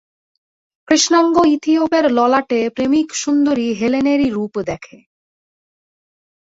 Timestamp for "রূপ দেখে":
4.29-4.97